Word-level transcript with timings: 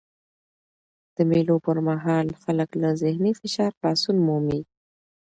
د 1.15 1.17
مېلو 1.29 1.55
پر 1.65 1.77
مهال 1.89 2.27
خلک 2.43 2.69
له 2.81 2.89
ذهني 3.03 3.31
فشار 3.39 3.71
خلاصون 3.77 4.17
مومي. 4.27 4.61